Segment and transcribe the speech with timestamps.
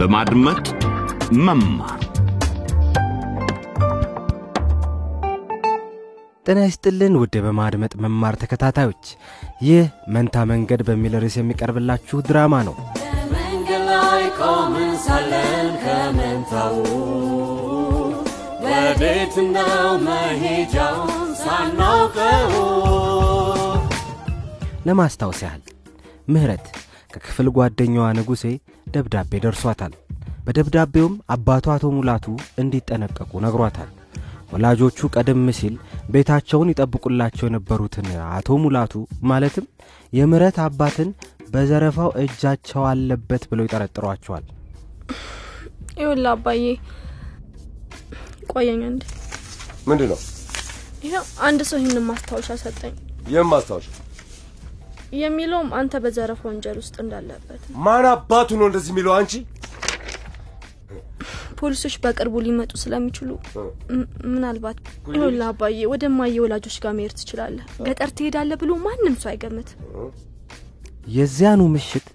[0.00, 0.66] በማድመጥ
[1.40, 1.98] መማር።
[6.46, 9.04] ጤና ይስጥልን ውድ በማድመጥ መማር ተከታታዮች
[9.66, 9.82] ይህ
[10.14, 12.76] መንታ መንገድ በሚል ርዕስ የሚቀርብላችሁ ድራማ ነው።
[13.34, 16.78] መንገድ ላይ ቆምን ሳለን ከመንታው
[18.64, 19.76] ወዴት ነው
[20.06, 21.12] መሄጃውን
[21.42, 22.50] ሳናውቀው።
[24.86, 25.62] ለማስታወስ ያህል
[26.28, 26.66] ምህረት
[27.10, 28.44] ከክፍል ጓደኛዋ ንጉሴ
[28.94, 29.92] ደብዳቤ ደርሷታል።
[30.46, 32.26] በደብዳቤውም አባቷ አቶ ሙላቱ
[32.62, 33.90] እንዲጠነቀቁ ነግሯታል።
[34.52, 35.74] ወላጆቹ ቀደም ሲል
[36.12, 38.94] ቤታቸውን ይጠብቁላቸው የነበሩትን አቶ ሙላቱ
[39.30, 39.66] ማለትም
[40.12, 41.10] የምረት አባትን
[41.52, 44.44] በዘረፋው እጃቸው አለበት ብለው ይጠረጥሯቸዋል።
[45.94, 46.64] ይኸውልህ አባዬ
[48.52, 49.02] ቆየኝ አንድ
[49.88, 50.20] ምንድን ነው
[51.04, 52.94] ይኸው አንድ ሰው ይህንን ማስታወሻ ሰጠኝ።
[53.28, 53.86] ይህም ማስታወሻ
[55.18, 59.32] የሚለውም አንተ በዘረፋ ወንጀል ውስጥ እንዳለበት ማን አባቱ ነው እንደዚህ የሚለው አንቺ?
[61.60, 63.30] ፖሊሶች በቅርቡ ሊመጡ ስለሚችሉ
[64.30, 69.70] ምናልባት ይኸውልህ አባዬ ወደ ማየ ወላጆች ጋር መሄድ ትችላለህ። ገጠር ትሄዳለህ ብሎ ማንም ሰው አይገምት።
[71.14, 72.06] የዚያኑ ምሽት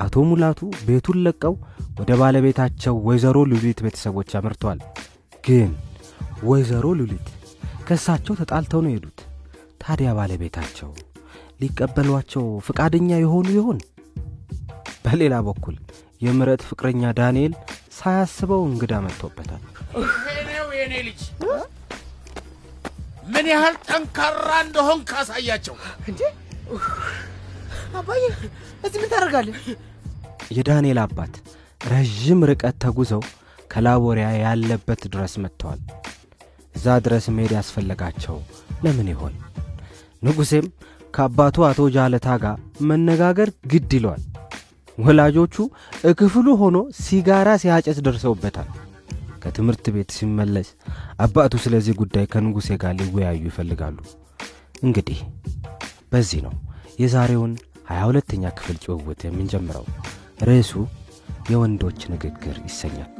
[0.00, 1.54] አቶ ሙላቱ ቤቱን ለቀው
[2.00, 4.78] ወደ ባለቤታቸው ወይዘሮ ሉሊት ቤተሰቦች አምርተዋል
[5.44, 5.70] ግን
[6.42, 7.26] ወይዘሮ ሉሊት
[7.86, 9.20] ከእሳቸው ተጣልተው ነው የሄዱት።
[9.82, 10.90] ታዲያ ባለቤታቸው
[11.60, 13.78] ሊቀበሏቸው ፈቃደኛ የሆኑ ይሆን?
[15.04, 15.76] በሌላ በኩል
[16.24, 17.52] የምረት ፍቅረኛ ዳንኤል
[17.98, 19.62] ሳያስበው እንግዳ መጥቶበታል።
[20.50, 21.20] ነው የኔ ልጅ
[23.32, 25.76] ምን ያህል ጠንካራ እንደሆን ካሳያቸው
[27.98, 28.22] አባዬ
[28.84, 29.56] እዚህ ምን ታደርጋለህ?
[30.56, 31.34] የዳንኤል አባት
[31.86, 33.22] ረዥም ርቀት ተጉዘው
[33.70, 35.80] ከላቦሪያ ያለበት ድረስ መጥተዋል።
[36.74, 38.36] እዛ ድረስ መሄድ ያስፈለጋቸው
[38.84, 39.34] ለምን ይሆን?
[40.22, 40.66] ንጉሴም
[41.14, 42.56] ከአባቱ አቶ ጃለታ ጋር
[42.88, 44.22] መነጋገር ግድ ይለዋል
[44.98, 45.54] ወላጆቹ
[46.10, 48.68] እክፍሉ ሆኖ ሲጋራ ሲያጨስ ደርሰውበታል።
[49.42, 50.68] ከትምህርት ቤት ሲመለስ
[51.24, 53.98] አባቱ ስለዚህ ጉዳይ ከንጉሴ ጋር ሊወያዩ ይፈልጋሉ።
[54.84, 55.18] እንግዲህ
[56.12, 56.54] በዚህ ነው
[57.02, 57.52] የዛሬውን
[57.90, 59.86] ሀያ ሁለተኛ ክፍል ጭውውት የምንጀምረው።
[60.48, 60.72] ርዕሱ
[61.50, 63.10] የወንዶች ንግግር ይሰኛል።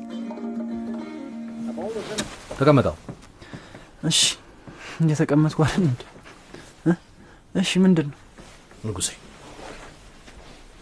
[2.58, 2.96] ተቀመጠው።
[4.10, 4.20] እሺ
[5.02, 5.88] እየተቀመጥኩ አይደል?
[7.54, 8.18] እሺ ምንድን ነው?
[8.86, 9.08] ንጉሴ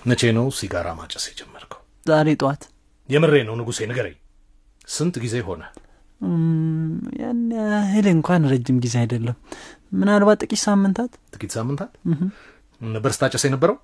[0.03, 1.81] መቼ ነው ሲጋራ ማጨስ የጀመርከው?
[2.07, 2.63] ዛሬ ጠዋት።
[3.09, 4.17] የምሬ ነው ንጉሴ ንገረኝ።
[4.89, 5.63] ስንት ጊዜ ሆነ?
[7.21, 9.37] ያን ያህል እንኳን ረጅም ጊዜ አይደለም።
[9.93, 11.91] ምናልባት ጥቂት ሳምንታት። ጥቂት ሳምንታት?
[12.81, 13.77] ነበር ስታጨስ የነበረው?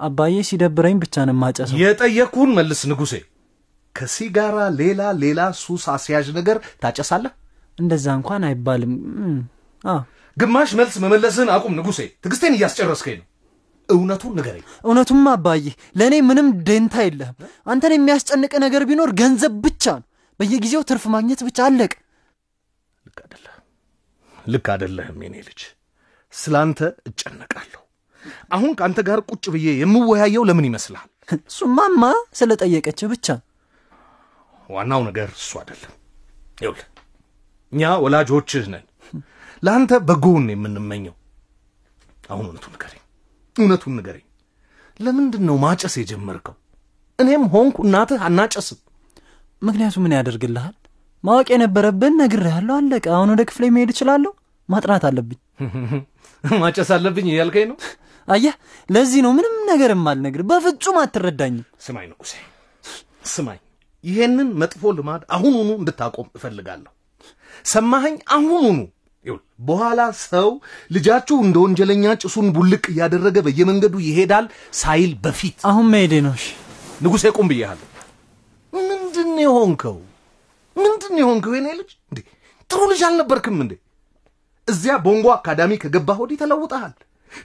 [0.00, 3.14] አባዬ ሲደብረኝ ብቻ ነው የማጨሰው። የጠየቅኩህን መልስ ንጉሴ
[3.94, 7.32] ከሲጋራ ሌላ ሌላ ሱስ አስያዥ ነገር ታጨሳለህ?
[7.78, 8.92] እንደዛ እንኳን አይባልም
[10.36, 13.26] ግማሽ መልስ መመለስህን አቁም ንጉሴ። ትዕግስቴን እያስጨረስከኝ ነው።
[13.88, 15.64] እውነቱን ንገረኝ። እውነቱም አባዬ
[15.98, 20.06] ለእኔ ምንም ደንታ የለህም። አንተን የሚያስጨንቅ ነገር ቢኖር ገንዘብ ብቻ ነው።
[20.40, 21.92] በየጊዜው ትርፍ ማግኘት ብቻ አለቅ
[23.06, 23.62] ልክ አደለህም
[24.46, 25.60] ልክ አደለህም የኔ ልጅ።
[26.32, 27.80] ስለ አንተ እጨነቃለሁ።
[28.54, 31.08] አሁን ከአንተ ጋር ቁጭ ብዬ የምወያየው ለምን ይመስልሃል?
[31.28, 32.02] እሱማማ
[32.38, 33.26] ስለጠየቀች ብቻ።
[34.68, 35.92] ዋናው ነገር እሱ አይደለም።
[36.58, 36.88] ይኸውልህ
[37.72, 38.84] እኛ ወላጆችህ ነን
[39.62, 41.14] ለአንተ በጎን የምንመኘው።
[42.30, 43.02] አሁን እውነቱን ንገረኝ
[43.56, 44.26] እውነቱን ንገረኝ።
[45.00, 46.54] ለምንድን ነው ማጨስ የጀመርከው?
[47.18, 48.78] እኔም ሆንኩ እናትህ አናጨስም።
[49.62, 50.74] ምክንያቱ ምን ያደርግልሃል?
[51.24, 54.32] ማወቅ የነበረብን ነግሬሃለሁ አለቀ። አሁን ወደ ክፍሌ መሄድ እችላለሁ?
[54.68, 55.38] ማጥናት አለብኝ።
[56.62, 57.76] ማጨስ አለብኝ እያልከኝ ነው?
[58.28, 58.54] አየህ
[58.88, 62.32] ለዚህ ነው ምንም ነገር የማልነግር በፍጹም አትረዳኝም። ስማኝ ንጉሴ
[63.32, 63.60] ስማኝ።
[64.04, 66.92] ይሄንን መጥፎ ልማድ አሁኑኑ እንድታቆም እፈልጋለሁ።
[67.66, 68.16] ሰማኸኝ?
[68.34, 68.78] አሁኑኑ
[69.66, 70.48] በኋላ ሰው
[70.90, 74.46] ልጃችሁ እንደ ወንጀለኛ ጭሱን ቡልቅ እያደረገ በየመንገዱ ይሄዳል
[74.78, 76.46] ሳይል በፊት። አሁን መሄዴ ነው። እሺ።
[77.00, 77.86] ንጉሴ ቁም ብያለሁ
[78.72, 79.96] ምንድን የሆንከው?
[80.76, 81.52] ምንድን የሆንከው?
[81.56, 82.18] የኔ ልጅ እንዴ
[82.70, 83.72] ጥሩ ልጅ አልነበርክም እንዴ?
[84.68, 86.94] እዚያ ቦንጎ አካዳሚ ከገባህ ወዲህ ተለውጠሃል።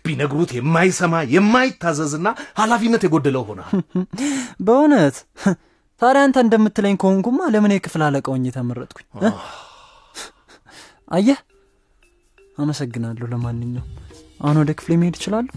[0.04, 2.28] ቢነግሩት የማይሰማ የማይታዘዝና
[2.59, 3.84] ኃላፊነት የጎደለው ሆነሃል።
[4.66, 5.18] በእውነት?
[6.02, 9.06] ታዲያ አንተ እንደምትለኝ ከሆንኩማ ለምን የክፍል አለቃውኝ ተመረጥኩኝ?
[9.20, 9.32] እ?
[11.12, 11.40] አየህ
[12.58, 13.92] አመሰግናለሁ ለማንኛውም።
[14.42, 15.54] አሁን ወደ ክፍሌ መሄድ እችላለሁ?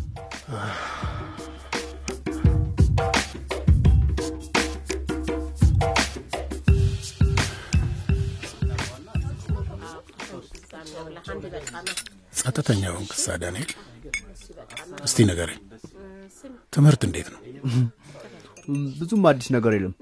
[12.38, 13.70] ጸጥተኛ ሆንክ ሳ ዳንኤል?
[15.06, 15.61] እስቲ ንገረኝ።
[16.75, 17.41] ትምህርት እንዴት ነው?
[19.00, 19.94] ብዙም አዲስ ነገር የለም።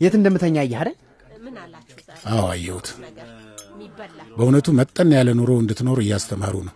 [0.00, 0.96] የት እንደምተኛ አየህ አይደል?
[2.30, 2.88] አዎ አየሁት
[4.36, 6.74] በእውነቱ መጠን ያለ ኑሮ እንድትኖር እያስተማሩ ነው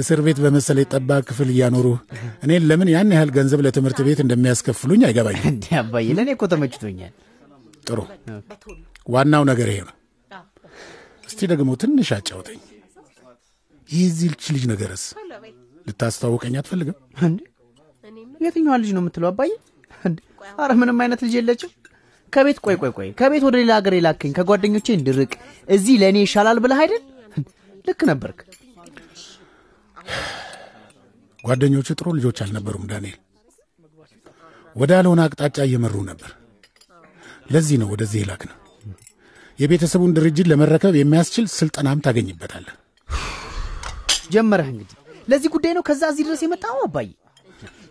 [0.00, 1.86] እስር ቤት በመሰለ ጠባብ ክፍል እያኖሩ
[2.44, 7.12] እኔን ለምን ያን ያህል ገንዘብ ለትምህርት ቤት እንደሚያስከፍሉኝ አይገባኝም። እንዴ አባዬ፣ ለእኔ እኮ ተመችቶኛል።
[7.86, 7.98] ጥሩ፣
[9.08, 9.94] ዋናው ነገር ይሄ ነው።
[11.28, 12.60] እስቲ ደግሞ ትንሽ አጫውተኝ።
[13.88, 15.04] የዚህች ልጅ ነገርስ
[15.86, 16.96] ልታስተዋውቀኝ አትፈልግም?
[17.26, 17.40] እንዴ
[18.40, 19.50] የትኛዋ ልጅ ነው የምትለው አባዬ?
[20.58, 21.70] አረ ምንም አይነት ልጅ የለችም።
[22.32, 25.32] ከቤት ቆይ ቆይ ቆይ ከቤት ወደ ሌላ ሀገር የላከኝ ከጓደኞቼ እንድርቅ
[25.68, 27.02] እዚህ ለእኔ ይሻላል ብለህ አይደል?
[27.84, 28.38] ልክ ነበርክ።
[31.44, 33.18] ጓደኞቹ ጥሩ ልጆች አልነበሩም ዳንኤል።
[34.76, 36.30] ወደ ያልሆነ አቅጣጫ እየመሩ ነበር።
[37.50, 38.56] ለዚህ ነው ወደዚህ የላክ ነው።
[39.58, 42.74] የቤተሰቡን ድርጅት ለመረከብ የሚያስችል ስልጠናም ታገኝበታለህ።
[44.30, 44.94] ጀመረህ እንግዲህ።
[45.28, 47.08] ለዚህ ጉዳይ ነው ከዛ እዚህ ድረስ የመጣው አባዬ?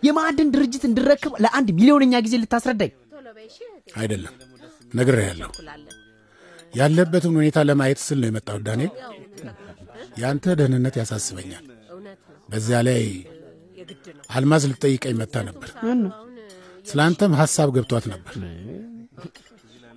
[0.02, 2.92] የማዕድን ድርጅት እንድረክብ ለአንድ ሚሊዮነኛ ጊዜ ልታስረዳኝ?
[3.94, 4.34] አይደለም
[4.92, 5.50] ነግሬሃለሁ።
[6.74, 8.92] ያለበትን ሁኔታ ለማየት ስል ነው የመጣሁት ዳንኤል።
[10.18, 11.64] የአንተ ደህንነት ያሳስበኛል።
[12.48, 13.02] በዚያ ላይ
[14.36, 15.70] አልማዝ ልትጠይቀኝ መታ ነበር።
[16.86, 18.34] ስለ አንተም ሐሳብ ገብቷት ነበር።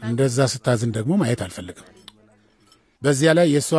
[0.02, 1.88] እንደዛ ስታዝን ደግሞ ማየት አልፈልግም።
[3.02, 3.70] በዚያ ላይ የእሷ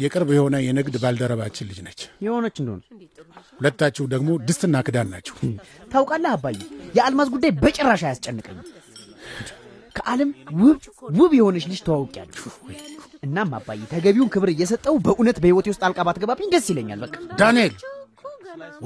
[0.00, 2.82] የቅርብ የሆነ የንግድ ባልደረባችን ልጅ ነች። የሆነች እንደሆነ
[3.58, 5.36] ሁለታችሁ ደግሞ ድስትና ክዳን ናችሁ።
[5.92, 6.56] ታውቃለህ አባዬ፣
[6.94, 8.66] የአልማዝ ጉዳይ በጭራሽ አያስጨንቀኝም።
[10.06, 10.82] ከዓለም ውብ
[11.16, 12.42] ውብ የሆነች ልጅ ተዋውቂያለሁ።
[13.26, 17.74] እናም አባዬ ተገቢውን ክብር እየሰጠው በእውነት በሕይወቴ ውስጥ አልቃ ባትገባብኝ ደስ ይለኛል። በቃ ዳንኤል፣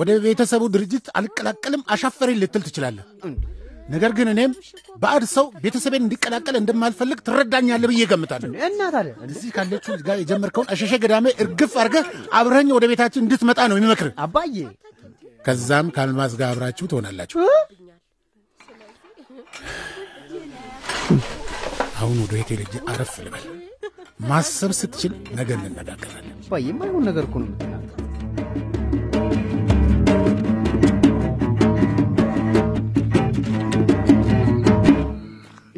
[0.00, 3.04] ወደ ቤተሰቡ ድርጅት አልቀላቀልም አሻፈሬን ልትል ትችላለህ።
[3.88, 4.52] ነገር ግን እኔም
[5.02, 10.92] ባዕድ ሰው ቤተሰቤን እንዲቀላቀል እንደማልፈልግ ትረዳኛለህ ብዬ እገምታለሁ። እና ታዲያ እዚህ ካለችው ጋር የጀመርከውን አሸሸ
[11.04, 12.06] ገዳሜ እርግፍ አድርገህ
[12.38, 14.56] አብረኸኝ ወደ ቤታችን እንድትመጣ ነው የሚመክርህ። አባዬ
[15.46, 17.38] ከዛም ከአልማዝ ጋር አብራችሁ ትሆናላችሁ።
[21.98, 23.44] አሁን ወደ ቤቴ ልጅ አረፍ ልበል።
[24.22, 27.50] ማሰብ ስትችል ነገ እንነጋገራለን። አባዬ የማይሆን ነገር እኮ ነው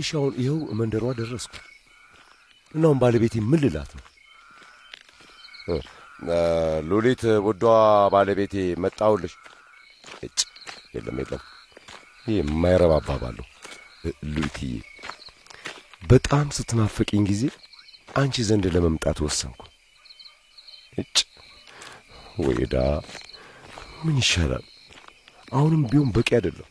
[0.00, 1.54] እሺ አሁን ይኸው መንደሯ ደረስኩ።
[2.74, 4.04] እናሁን ባለቤቴ ምን ልላት ነው?
[6.88, 7.62] ሉሊት ውዷ
[8.14, 8.54] ባለቤቴ
[8.84, 9.34] መጣሁልሽ።
[10.22, 10.38] እጭ
[10.94, 11.42] የለም የለም፣
[12.26, 12.92] ይህ የማይረባ
[14.04, 14.72] እ፣ ሉሊትዬ
[16.02, 17.42] በጣም ስትናፈቅኝ ጊዜ
[18.16, 19.60] አንቺ ዘንድ ለመምጣት ወሰንኩ።
[20.94, 21.16] እጭ
[22.38, 22.74] ወይዳ
[24.04, 24.64] ምን ይሻላል?
[25.52, 26.68] አሁንም ቢሆን በቂ አይደለም።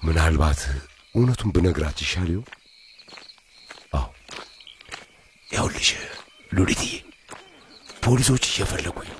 [0.00, 0.60] ምናልባት
[1.14, 2.48] እውነቱን ብነግራት ይሻል ይሆን?
[3.94, 4.06] አዎ
[5.48, 5.88] ያውልሽ
[6.50, 6.92] ሉሊትዬ፣
[8.04, 9.10] ፖሊሶች እየፈለጉኝ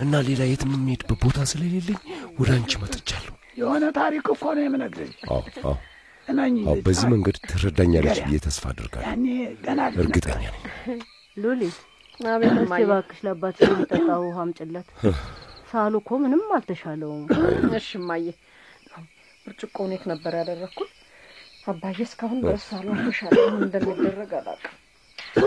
[0.00, 1.98] እና ሌላ የትም የምሄድበት ቦታ ስለሌለኝ
[2.38, 5.74] ወደ አንቺ መጥቻለሁ። የሆነ ታሪክ እኮ ነው የምነግርሽ። አዎ አዎ
[6.64, 9.06] አዎ፣ በዚህ መንገድ ትረዳኛለች ብዬ ተስፋ አድርጋለሁ።
[10.02, 11.00] እርግጠኛ ነኝ።
[11.36, 11.78] ሉሊት
[12.30, 12.52] አቤት
[12.84, 13.92] እባክሽ ለአባትሽ የሚጠጣ
[14.22, 14.88] ውሃ አምጪለት።
[15.70, 17.22] ሳሉ እኮ ምንም አልተሻለውም።
[17.78, 18.24] እሺ እማዬ፣
[19.46, 20.90] ብርጭቆውን የት ነበር ያደረግኩት?
[21.66, 22.98] አባዬ እስካሁን ድረስ ሳልሆን
[23.48, 24.76] ምን እንደሚደረግ አላውቅም።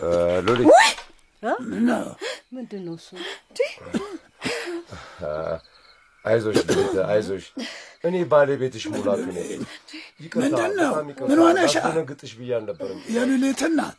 [0.00, 0.08] እ፣
[0.46, 0.68] ሉሊት
[2.52, 3.08] ምንድን ነው እሱ?
[6.24, 6.56] አይዞሽ
[7.08, 7.44] አይዞሽ፣
[8.04, 9.48] እኔ ባለቤትሽ ሙላቱ ነኝ።
[10.36, 10.92] ምንድን ነው?
[11.22, 11.82] ምን ሆነሻል?
[11.84, 13.96] ላስደነግጥሽ ብዬ አልነበረም። የሉሊት እናት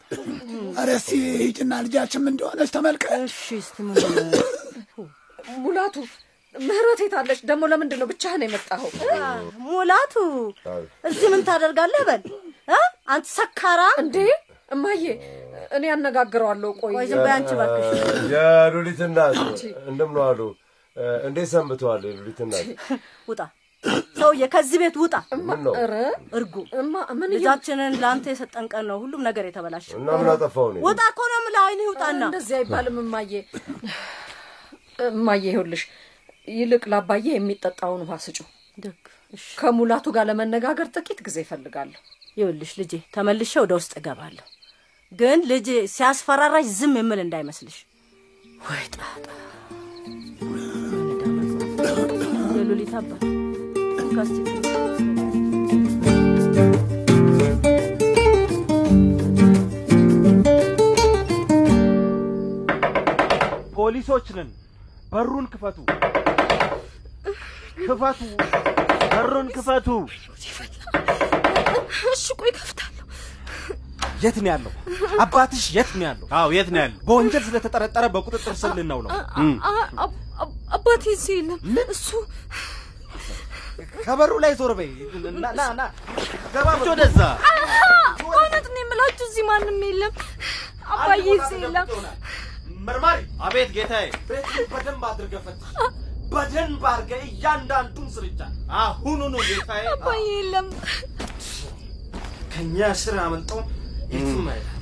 [0.78, 1.12] ኧረ እስቲ
[1.42, 3.12] ሂጂና ልጃችን ምን እንደሆነች ተመልከት።?
[5.58, 5.96] ሙላቱ
[6.56, 7.40] ምህረት የት አለች?
[7.50, 8.92] ደግሞ ለምንድን ነው ብቻህን የመጣኸው?
[9.66, 10.16] ሙላቱ
[11.10, 12.02] እዚህ ምን ታደርጋለህ?
[12.10, 12.24] በል
[12.70, 12.80] እ?
[13.10, 14.18] አንተ ሰካራ እንዴ
[14.72, 15.04] እማዬ፣
[15.76, 17.88] እኔ አነጋግረዋለሁ። ቆይ ቆይ ዝም በይ አንቺ እባክሽ።
[18.34, 19.38] የሉሊት እናት
[19.90, 20.42] እንደምን ዋሉ?
[21.28, 22.02] እንዴት ሰንብተዋል?
[22.10, 22.68] የሉሊት እናት
[23.30, 23.42] ውጣ
[24.20, 25.14] ሰውዬ፣ ከዚህ ቤት ውጣ።
[26.38, 26.56] እርጉ
[27.34, 30.82] ልጃችንን ለአንተ የሰጠን ቀን ነው ሁሉም ነገር የተበላሸ። እና ምን አጠፋው ነው?
[30.88, 33.32] ውጣ እኮ ነው የምልህ። አይንህ ይውጣና እንደዚህ አይባልም እማዬ።
[35.10, 35.84] እማዬ ይኸውልሽ፣
[36.54, 38.40] ይልቅ ለአባዬ የሚጠጣውን ውሃ ስጩ።
[39.58, 42.00] ከሙላቱ ጋር ለመነጋገር ጥቂት ጊዜ እፈልጋለሁ።
[42.38, 44.46] ይኸውልሽ ልጄ ተመልሼ ወደ ውስጥ እገባለሁ፣
[45.12, 47.78] ግን ልጅ ሲያስፈራራሽ ዝም የምል እንዳይመስልሽ።
[48.62, 49.26] ወይ ጣጣ!
[52.58, 53.39] የሉሊት አባት
[63.76, 64.50] ፖሊሶች ነን።
[65.12, 65.78] በሩን ክፈቱ!
[67.82, 68.20] ክፈቱ!
[69.12, 69.88] በሩን ክፈቱ!
[72.12, 73.06] እሺ ቆይ ከፍታለሁ።
[74.24, 74.72] የት ነው ያለው?
[75.24, 76.28] አባትሽ የት ነው ያለው?
[76.38, 77.00] አዎ የት ነው ያለው?
[77.08, 79.26] በወንጀል ስለተጠረጠረ በቁጥጥር ስር ልናውለው። አ-
[79.70, 80.14] አ- አ-
[80.76, 81.60] አባቴ እዚህ የለም።
[81.94, 82.10] እሱ
[84.04, 84.90] ከበሩ ላይ ዞር በይ።
[85.36, 85.84] ና ና ና
[86.54, 87.20] ገባ ወደዛ።
[88.24, 90.14] በእውነት ነው የምላችሁ እዚህ ማንም የለም።
[90.94, 91.88] አባዬ እዚህ የለም።
[92.88, 95.72] መርማሪ። አቤት ጌታዬ። ቤቱን በደንብ አድርገህ ፈትሽ።
[96.32, 98.40] በደንብ አድርገህ እያንዳንዱን ስርቻ
[98.80, 100.68] አሁኑኑ ጌታዬ። አባዬ የለም።
[102.54, 103.52] ከእኛ ስር አመልጦ
[104.14, 104.76] የትም አይሄድም።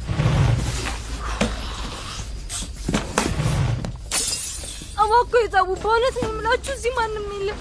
[5.03, 7.59] እባክዎ ይዘቡ። በእውነት ነው የምላችሁ እዚህ ማንም የለም።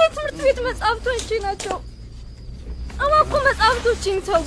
[0.00, 1.76] የትምህርት ቤት መጽሐፍቶቼ ናቸው።
[3.00, 4.46] እባክዎ መጽሐፍቶቼን ተዉ።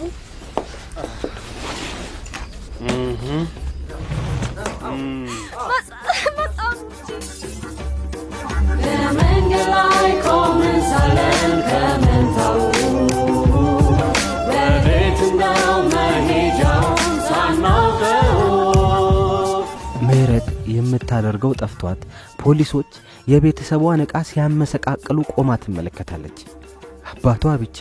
[8.81, 11.51] በመንገድ ላይ ቆመን ሳለን
[20.83, 22.01] የምታደርገው ጠፍቷት
[22.41, 22.91] ፖሊሶች
[23.27, 26.39] የቤተሰቧን ዕቃ ሲያመሰቃቅሉ ቆማ ትመለከታለች።
[27.13, 27.79] አባቷ ብቻ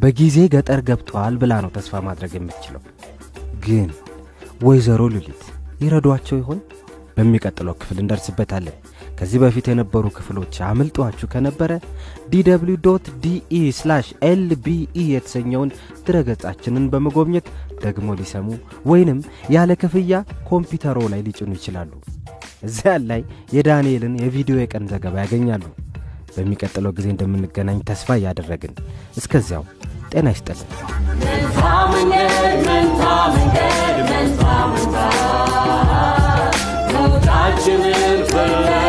[0.00, 2.82] በጊዜ ገጠር ገብተዋል ብላ ነው ተስፋ ማድረግ የምትችለው።
[3.66, 3.90] ግን
[4.64, 5.42] ወይዘሮ ሉሊት
[5.84, 6.60] ይረዷቸው ይሆን?
[7.16, 8.76] በሚቀጥለው ክፍል እንደርስበታለን።
[9.18, 11.72] ከዚህ በፊት የነበሩ ክፍሎች አምልጧችሁ ከነበረ
[12.32, 12.46] dw
[12.86, 13.60] dot de
[14.28, 15.70] lbe የተሰኘውን
[16.06, 17.48] ድረገጻችንን በመጎብኘት
[17.84, 18.48] ደግሞ ሊሰሙ
[18.86, 19.20] ወይንም
[19.50, 20.18] ያለ ክፍያ
[20.50, 21.92] ኮምፒውተሮ ላይ ሊጭኑ ይችላሉ።
[22.64, 23.22] እዚያ ላይ
[23.56, 25.64] የዳንኤልን የቪዲዮ የቀን ዘገባ ያገኛሉ።
[26.36, 28.72] በሚቀጥለው ጊዜ እንደምንገናኝ ተስፋ እያደረግን
[29.20, 29.64] እስከዚያው
[30.12, 30.70] ጤና ይስጥልን።
[31.22, 31.60] መንታ
[31.92, 32.32] መንገድ
[32.68, 33.02] መንታ
[33.34, 34.42] መንገድ መንታ
[34.72, 34.96] መንታ
[36.94, 38.83] መውጣችንን ፍለግ